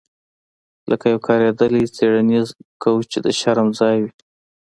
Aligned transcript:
لکه 0.89 1.05
یو 1.13 1.19
کاریدلی 1.27 1.83
څیړنیز 1.95 2.47
کوچ 2.83 3.03
چې 3.11 3.19
د 3.25 3.27
شرم 3.39 3.67
ځای 3.79 3.97
وي 4.03 4.11